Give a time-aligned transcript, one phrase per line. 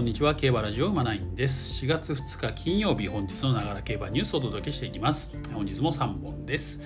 [0.00, 0.34] こんにちは。
[0.34, 1.84] 競馬ラジオ馬ナインです。
[1.84, 5.36] 4月2日金曜日本日のながら競馬ニュースをお届けしていきます。
[5.52, 6.80] 本日も3本です。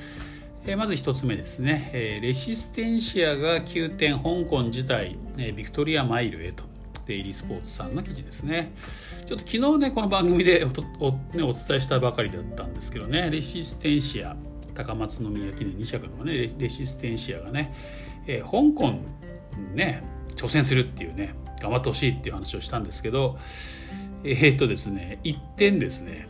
[0.67, 4.19] えまず1つ目ですね、えレシステンシアが急転香
[4.51, 6.65] 港自体、えビクトリアマイルへと。
[7.07, 8.73] デイリースポーツさんの記事ですね。
[9.27, 10.67] ちょっと昨日ねこの番組で
[11.01, 13.31] おお,、ね、お伝えしたばかりだったんですけどね。
[13.31, 14.35] レシステンシア
[14.75, 17.73] 高松宮記念2着のねレシステンシアがね、
[18.27, 18.99] えー、香港
[19.73, 20.03] ね
[20.35, 21.44] 挑戦するっていうね。
[21.61, 23.39] 頑張ってほしいっていう話をしたんですけど
[24.25, 26.27] えー、っとですね一点ですね、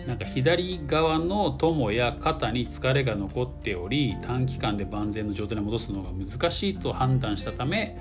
[0.00, 7.98] うん、なんか左側の友や肩に疲れが残っており短期間で万全の状態に戻すのが難しいと判断したため、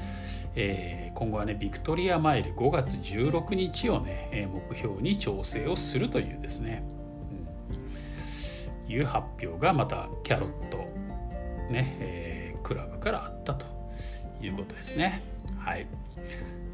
[0.56, 6.84] えー、今後はねビクトリアマイル5月16日をね目標に調整をするというですね、
[8.88, 10.78] うん、いう発表がまたキャロット
[11.70, 13.66] ね、えー、クラブからあったと
[14.42, 15.22] いうことですね。
[15.64, 15.88] はい、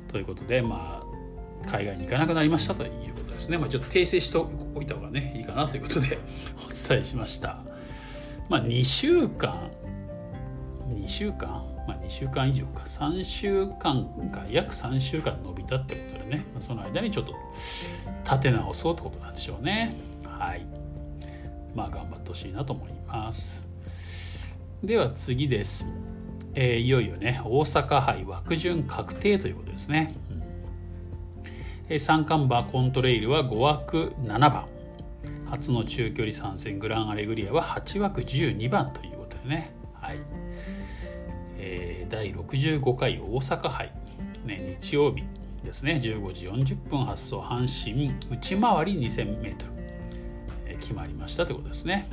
[0.08, 3.58] ということで、まあ、海外に行かなくなりましたということですね。
[3.58, 6.18] まあ、ちょっと訂正しておいた方がねいいかなということで
[6.66, 7.60] お伝えしました。
[8.50, 9.70] まあ、2週間。
[10.90, 11.66] 2週間？
[11.88, 12.84] まあ、2週間以上か。
[12.84, 17.34] 3週間が約3週間伸びたってことでね、まあ、その間にちょっと
[18.24, 19.96] 立て直そうってことなんでしょうね。
[20.24, 20.66] はい。
[21.76, 23.68] まあ頑張ってほしいなと思います。
[24.84, 25.92] では次です。
[26.60, 30.16] えー、いよいよね大阪杯枠順確定ということですね、
[31.88, 34.66] うん、三冠馬コントレイルは5枠7番。
[35.46, 40.18] 初の中距離参戦グランアレグリアは8枠12番ということでね、はい。
[41.58, 43.94] えー、第65回大阪杯、
[44.44, 45.24] ね、日曜日
[45.64, 46.02] ですね。
[46.04, 47.40] 15時40分発送。
[47.40, 49.56] 阪神内回り 2000m、
[50.66, 52.10] えー、決まりましたということですね。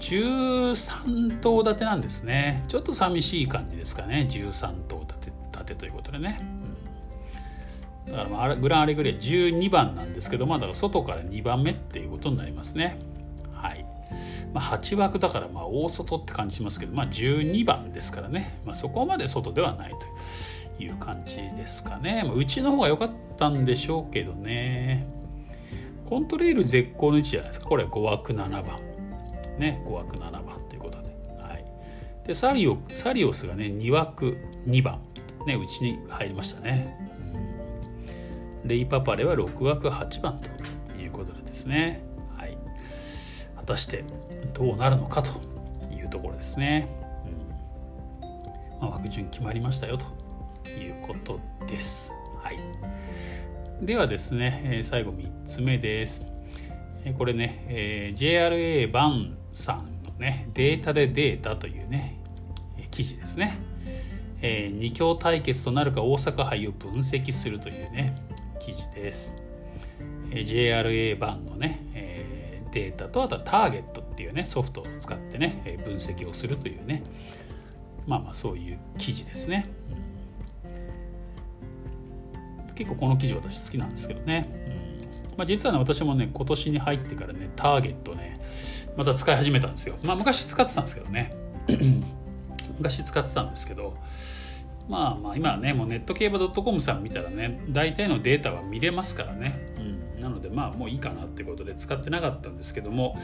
[0.00, 2.64] 13頭立てなんですね。
[2.68, 4.26] ちょっと寂しい感じですかね。
[4.30, 6.40] 13頭立て立てということでね、
[8.06, 12.98] うん、だからまあグランアレグリア12番なんですけどまあだから外から2番目っていうことになりますね。
[13.52, 13.84] はい。
[14.52, 19.92] まあ、8枠だからまあ大外って感じしますけど、まあ、12番ですからね、まあ、そこまで外ではない
[20.78, 25.06] という感じですかね、まあ、うちの方が良かったんでしょうけどね。
[26.06, 27.66] コントレイル絶好の位置じゃないですか。
[27.66, 28.89] これ5枠7番。
[29.60, 31.08] ね5枠7番ということで,、
[31.40, 31.64] はい、
[32.26, 34.98] でサリオサリオスがね2枠2番。
[35.46, 36.94] ねうちに入りましたね、
[38.64, 40.50] レイパパレは6枠8番と
[41.00, 42.02] いうことでですね、
[42.36, 42.58] はい、
[43.56, 44.04] 果たして
[44.52, 45.30] どうなるのかと
[45.90, 46.88] いうところですね、
[48.20, 48.80] うん。
[48.80, 52.12] まあ、枠順決まりましたよということです、
[52.42, 52.58] はい、
[53.80, 56.26] ではですね最後3つ目です。
[57.16, 62.20] これね、えー、JRA バンさんのねデータでデータというね
[62.90, 63.56] 記事ですね、
[64.42, 68.20] えー、2強対決となるか大阪杯を分析するというね
[68.58, 69.34] 記事です、
[70.30, 77.02] えー、JRA 版のね、えー、データとあとはターゲットっていうねソフトを使ってね分析をするというね
[78.06, 79.66] まあまあそういう記事ですね、
[82.68, 84.50] うん、結構この記事私好きなんですけどね、
[85.30, 85.36] うん。
[85.36, 88.40] まあ、実はね私もね今年に入ってからねターゲットね
[88.96, 89.96] また使い始めたんですよ。
[90.02, 91.34] まあ昔使ってたんですけどね。
[92.78, 93.96] 昔使ってたんですけど、
[94.88, 99.58] まあまあ今はね、もうネット競馬 .com さん見たらね、大体のデータは見れますからね。
[100.16, 103.18] うん、なのでまあもういいかなってことで使ってなかったんですけども、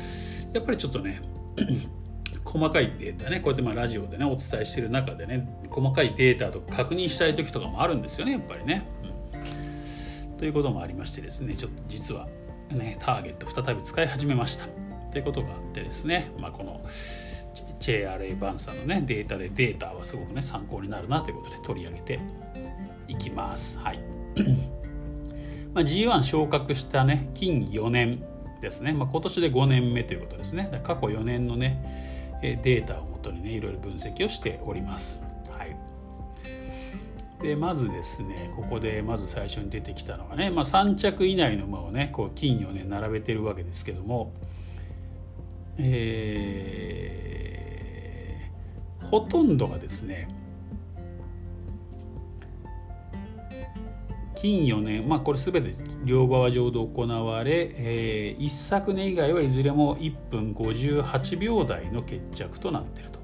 [0.53, 1.21] やっぱりちょっとね、
[2.45, 8.87] 細かいデータねこうやってまあラジオでねお伝えしてる中でね細かいデータとか確認したい時とかもあるんですよねやっぱりね。
[10.31, 12.29] うん、ということもありましてですねちょっと実は
[12.71, 14.86] ねターゲット再び使い始めました。
[15.17, 16.83] ってことがあってですね、まあ、この
[17.81, 22.21] JRA バンさんのねデータでデータはすごくね参考になるなということで取り上げて
[23.09, 23.79] いきます。
[23.79, 23.99] はい
[25.73, 28.23] まあ、G1 昇格したね金4年
[28.61, 35.25] ですね、まあ、今年で5年目ということですね過去4年のねデータをもとにねいろいろ分析をしております。
[35.51, 35.77] はい、
[37.43, 44.33] でまずですねここでまず最初に出てきたのがね、まあ、3着以内の馬をねこう金4年並べてるわけですけども
[45.79, 50.29] えー、ほとんどがですね
[54.37, 55.75] 金4年まあこれ全て
[56.05, 63.17] 両馬場で行われ、えー、一昨年以外はいずれも1分58秒台の決着となっていると。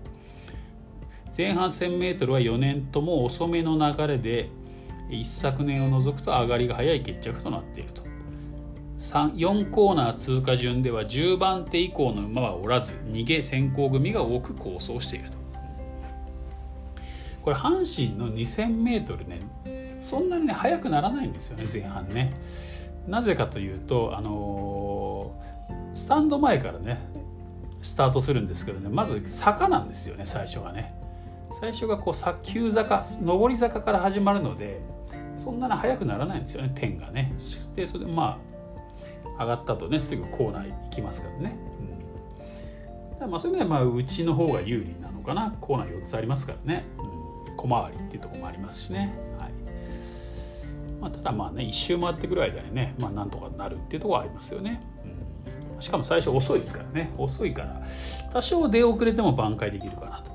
[1.36, 4.50] 前半 1000m は4年とも遅めの流れで
[5.10, 8.01] 一昨年を除くと上がりが早い決着となっていると。
[9.10, 15.36] 4コーナー通過順では10番手以降の馬はおらず逃げ先行組が多く構想していると
[17.42, 22.34] これ阪神の 2000m ねそんなにね速くならないんですよね前半ね。
[23.06, 27.00] なぜかというと、あのー、スタンド前からね
[27.82, 30.94] スタートするんですけどねまず坂なんですよね最初がね。
[31.50, 34.80] 最初がこう急坂上り坂から始まるので
[35.34, 37.32] そんなに速くならないんですよね点がね。
[37.74, 38.51] でそれでまあ
[39.38, 41.56] 上がったとねすぐコーナー行きますからね。
[43.20, 46.84] うん、まあそういう意味ではまあうちの方が有利なのかなコーナー4つありますからね。
[47.48, 49.12] うん、小回りっていうとこもありますしね。
[49.38, 49.52] はい
[51.00, 54.80] まあ、ただまあね一周回ってくる間にね、まあ、なんとかなるっていうところはありますよね。
[55.74, 57.82] うん、しかも最初遅いですからね遅いから
[58.32, 60.32] 多少出遅れても挽回できるかなと。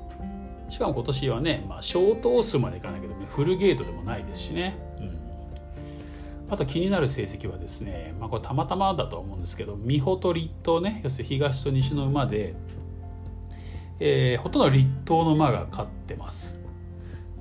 [0.70, 4.87] しかも今年はね、まあ、ショートオースまでいかないけどねフルゲートでもないですしね、うん、
[6.50, 12.54] あと気になる成績はですね、まあ、これたまたまだと思うんですけど美穂と立東ね要するに東と西の馬で、
[14.00, 16.58] えー、ほとんど立東の馬が勝ってます。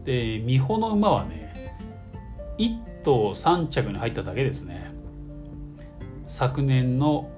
[0.04, 1.76] で美穂の馬はね
[2.58, 4.92] 1頭3着に入っただけですね。
[6.26, 7.30] 昨年の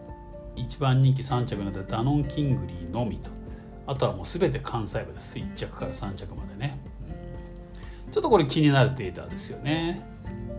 [0.55, 3.29] 一番人気3着になったダノン・キングリーのみと。
[3.85, 5.37] あとはもう全て関西部です。
[5.37, 6.79] 1着から3着までね、
[8.11, 10.01] ちょっとこれ気になるデータですよね。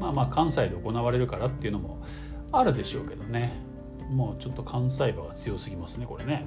[0.01, 2.03] まあまあ関西で行われるからっていうのも
[2.51, 3.53] あるでしょうけどね。
[4.11, 6.45] もうちょっと関西馬が強すぎますねこれね、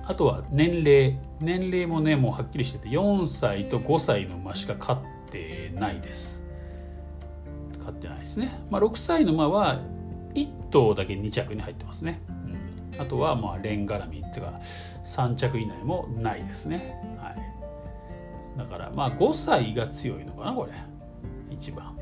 [0.00, 1.18] うん、あとは年齢。
[1.42, 5.00] 年齢もねもうはっきりしてて4歳と5歳の馬しか勝っ
[5.30, 6.42] てないです。
[7.78, 9.80] 勝ってないですね、まあ、6歳の馬は
[10.34, 12.20] 1頭だけ2着に入ってますね。
[12.94, 13.00] うん。
[13.00, 14.60] あとはまあレン絡みっていうか
[15.04, 17.11] 3着以内もないですね、
[18.56, 20.72] だからまあ5歳が強いのかなこれ。
[21.50, 21.96] 一番。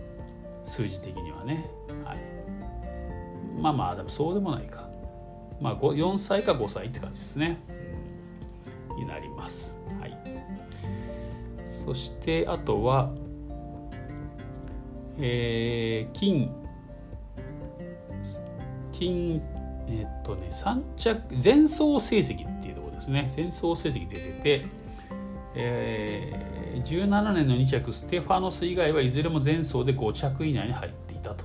[0.63, 1.71] 数字的にはね、
[2.05, 2.19] はい、
[3.59, 4.89] まあまあでもそうでもないか。
[5.61, 7.61] まあ4歳か5歳って感じですね、
[8.91, 9.79] うん、になります。
[10.01, 10.17] はい。
[11.65, 13.11] そしてあとは
[15.19, 16.51] えー、金。
[18.93, 19.41] 金
[19.89, 23.31] えっとね3着前走成績っていうところですね。
[23.35, 24.67] 前走成績出てて、
[25.55, 31.45] えー、17年の2着ステファノス以外はいずれも前走で5着以内に入っていたと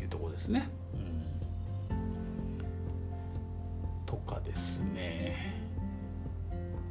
[0.00, 0.68] いうところですね。
[1.90, 1.96] うん、
[4.06, 5.54] とかですね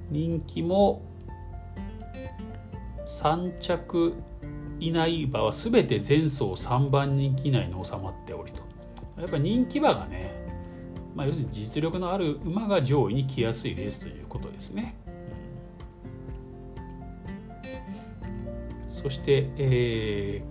[0.09, 1.01] 人気も
[3.05, 4.13] 3着
[4.79, 8.61] 以内馬は全て前走3番人気以内に収まっておりと
[9.19, 10.43] やっぱ人気馬がね
[11.15, 14.95] まあ、要するに実力のある馬が上位に来やすいレースということですね。
[19.03, 20.41] そして、え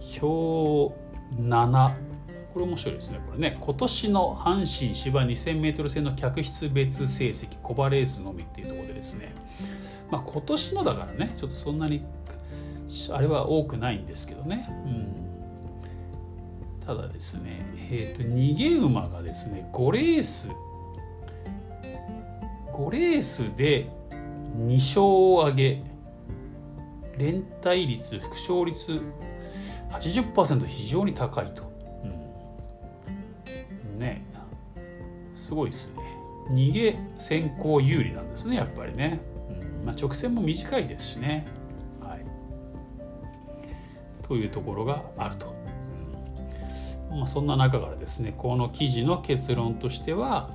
[0.00, 0.94] ー、表
[1.36, 1.94] 7
[2.54, 3.58] これ面白いですねこれね。
[3.60, 9.34] 今年の阪神芝 2000m 戦の客室別成績コバレースのみっていうところでですね、
[10.08, 12.04] まあ、今年のだからねちょっとそんなに
[13.10, 16.86] あれは多くないんですけどね、うん。
[16.86, 20.48] ただですね、えーと、逃げ馬がですね5レース
[22.72, 23.90] 5レースで
[24.56, 25.93] 2勝を挙げ
[27.18, 29.00] 連帯率副勝率
[29.90, 31.70] 80%非常に高いと、
[33.92, 34.24] うん、ね。
[35.34, 36.02] すごいですね。
[36.50, 39.86] 逃げ先行有利なんですねやっぱりね、うん。
[39.86, 41.46] まあ、直線も短いですしね。
[42.00, 42.24] はい。
[44.26, 45.54] というところがあると。
[47.10, 50.50] まあ、そんな中からですねこの記事の結論としては、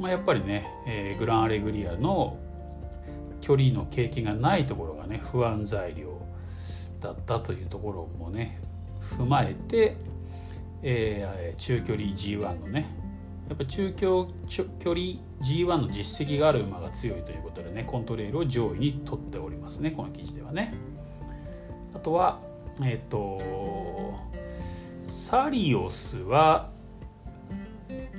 [0.00, 2.38] まあ、やっぱりね、えー、グランアレグリアの
[3.42, 6.22] 距離の経験がないところがね不安材料
[7.00, 8.60] だったというところもね
[9.18, 9.96] 踏まえて、
[10.82, 12.86] えー、中距離 G1 のね
[13.48, 15.00] やっぱ中距距離
[15.42, 20.74] G1 の実績がある馬が強いということでねコントレールを上位に取っておりますねこの記事ではね。
[21.94, 22.40] あとは
[22.82, 24.18] えっ、ー、と
[25.04, 26.70] サリオスは、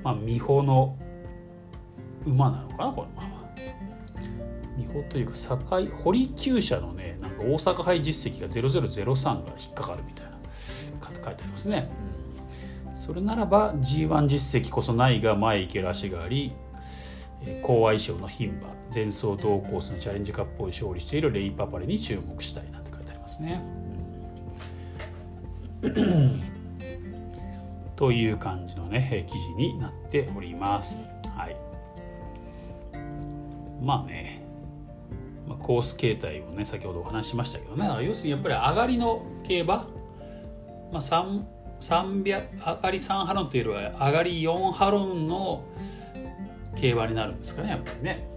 [0.03, 0.97] まあ、美穂の
[2.25, 3.32] 馬なのかなこの馬
[5.09, 10.33] というか堺堀厩舎のねなんか大阪杯実績が0003が引っかかるみたいな
[11.23, 11.89] 書いてありますね。
[12.89, 16.53] うん、それならば G1 実績こそないが前行ける足があり
[17.61, 23.61] 高愛称の牝馬前走同コースのチャレンジカップを勝利しているレイパパレに注目したいなんて書いてありますね。
[27.95, 31.01] という感じのね記事になっております。
[31.35, 31.55] はい、
[33.81, 34.42] まあね、
[35.47, 38.05] まあ、コース形態をね先ほどお話ししましたけどね。
[38.05, 39.85] 要するにやっぱり上がりの競馬、ま
[40.93, 41.43] あ、3
[41.79, 45.65] 300上がり3ハロンというよりは上がり4ハロンの
[46.75, 48.27] 競馬になるんですかねやっぱりね。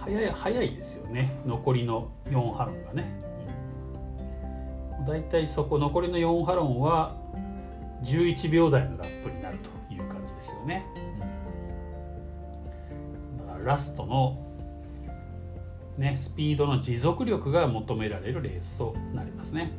[0.00, 1.30] 早い早いですよね。
[1.46, 3.22] 残りの4ハロンがね、
[5.06, 7.16] うん、いいそこ残りの4ハロンは
[8.02, 10.84] 11秒台のラップになるという感じですよね、
[13.64, 14.48] ラストの
[15.98, 19.72] ね、スピードの持続力が求められるレースとなりますね。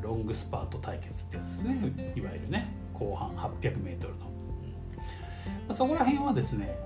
[0.00, 2.14] ロングスパート対決ってやつですね。
[2.14, 4.08] いわゆるね後半 800m の、
[5.68, 6.78] うん、そこら辺はですね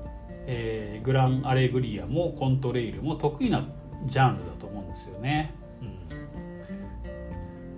[0.47, 3.69] えー、グランアレグリアもコントレイルも得意な
[4.07, 5.55] ジャンルだと思うんですよね、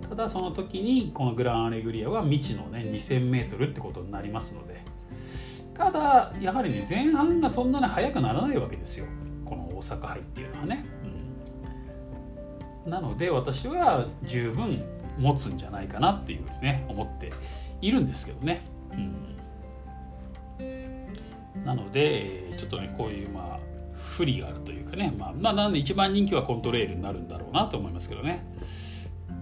[0.01, 4.72] うん、ただその時にこのグランアレグリアは未知のね 2000m ってことになりますので
[5.75, 9.05] ただやはりね前半がそんなに速くならないわけですよ。
[9.45, 10.85] この大阪杯っていうのはね、
[12.85, 14.83] うん、なので私は十分
[15.17, 17.31] 持つんじゃないかなっていうふうにね思って
[17.81, 19.13] いるんですけどね、うん。
[21.65, 23.59] なのでちょっとねこういうまあ
[23.95, 28.45] 不利があるというかね、まあ、まあ、なんで一番人気はコントレールになるんだろうなと思いますけどね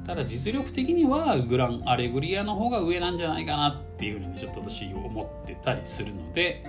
[0.05, 6.65] ただ実力的にはグランアレグリアの方が上なんじゃないかなっていうふうにちょっと私思ってたりするので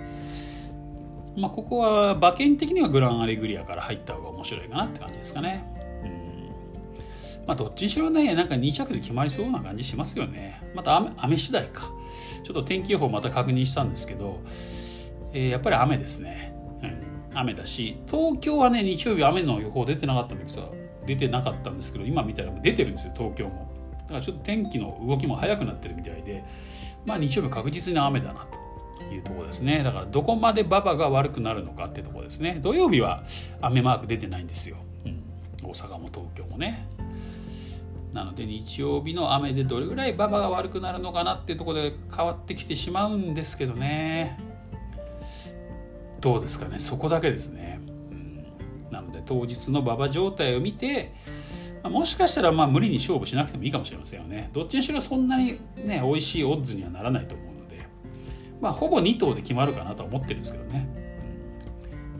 [1.35, 5.65] まあここは馬券的にはグランアレグリアから入った方が面白いかなって感じですかね。
[6.03, 6.07] う
[7.41, 7.47] ん。
[7.47, 10.61] まあどっちにしろねなんか2着で決まりそうな感じしますよね。
[10.75, 11.91] また雨雨次第か。
[12.43, 14.41] ちょっと天気予報また確認したんですけど
[15.33, 20.69] えー、やっぱり雨ですね、うん、雨だし東京はね日曜日雨の予報出てなかったんですが
[21.05, 23.71] 出てなかったんですけど今見たら出てるんですよ東京も。
[24.03, 26.43] だからちょっと天気の動きも速くなってるみたいで
[27.05, 28.45] まあ日曜日確実に雨だな
[28.99, 29.83] というところですね。
[29.83, 32.59] だからどこまで馬場が悪くなるのかっていうところですね。
[32.61, 33.23] 土曜日は
[33.61, 35.23] 雨マーク出てないんですよ、うん、
[35.69, 36.87] 大阪も東京もね。
[38.13, 44.37] なので日曜日の雨でどれぐらい馬場が悪くなるのかなっていうところで変わってきてしまうんですけどね。
[46.21, 46.77] どうですかね。
[46.79, 47.81] そこだけですね、
[48.93, 51.13] なので当日の馬場状態を見て
[51.83, 54.49] もしかしたらまあ無理に勝負しなくてもいいかもしれませんよね。
[54.53, 57.85] どっちにしろそんなにね美味しいオッズにはならないと思うので
[58.61, 60.87] まあほぼ2頭で決まるかなとは思ってるんですけどね、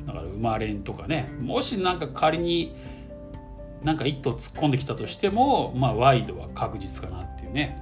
[0.05, 2.75] だから馬連とかねもしなんか仮に
[3.83, 7.81] なんか1頭突っ込んできたとしてもまあワイドは確実かなっていうね。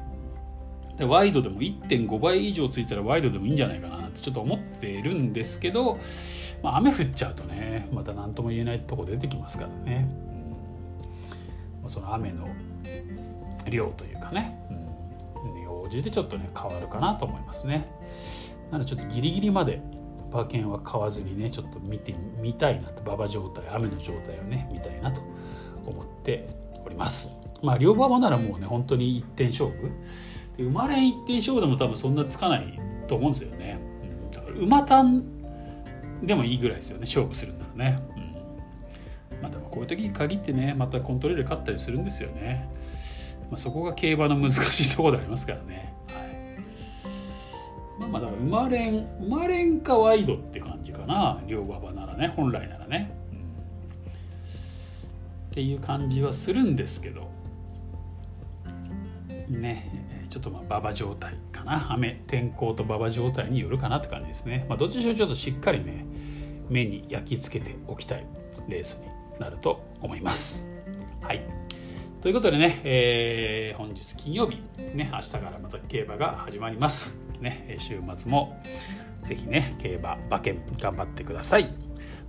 [0.97, 5.97] でワイドでも1.5倍以上ついたらワイドでもいいんじゃないかなってちょっと思ってるんですけど、
[6.63, 10.07] まあ、雨降っちゃうとねまた何とも言えないとこ出てきますからね、
[11.83, 12.47] うん、その雨の
[13.69, 14.59] 量というかね、
[15.43, 17.87] うん、に応じてちょっとね変わるかなと思いますね。
[18.71, 19.81] なのでちょっとギリギリまで
[20.31, 25.21] 馬券は買わずにねちょっと見てみたいなと馬場状態雨の状態をね見たいなと
[25.85, 26.47] 思って
[26.85, 27.35] おります。
[27.61, 29.91] まあ両馬場ならもうね本当に一点勝負。
[30.57, 33.79] 生まれ一点勝負でも多分そんなつかないと思うんですよね。
[34.55, 35.23] 馬単
[36.21, 37.01] でもいいぐらいですよね。
[37.01, 37.99] 勝負するんだらね、
[39.31, 42.69] うん、まあでもこういう時に限ってねまたコントロール勝ったりするんですよね、
[43.49, 48.01] まあ、そこが競馬の難しいところでありますからね、はい。
[48.01, 51.41] まあ、まだ馬連馬連かワイドって感じかな。
[51.47, 52.33] 両馬場ならね。
[52.35, 53.41] 本来ならね、うん、っ
[55.53, 57.29] ていう感じはするんですけど。
[59.49, 59.89] ね。
[60.29, 61.33] ちょっとまあ馬場状態。
[61.63, 61.93] かな。
[61.93, 66.05] 雨天候と馬場状態によるかなって感じですね、まあ、どっちにしろちょっとしっかりね
[66.69, 68.25] 目に焼き付けておきたい
[68.67, 70.67] レースになると思います。
[71.21, 71.41] はい。
[72.21, 74.61] ということでね、えー、本日金曜日。
[74.95, 77.15] ね明日からまた競馬が始まります。
[77.39, 78.61] ね週末も
[79.23, 81.73] ぜひね競馬馬券頑張ってください。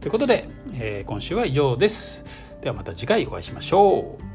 [0.00, 2.24] ということで、えー、今週は以上です。
[2.60, 4.31] ではまた次回お会いしましょう。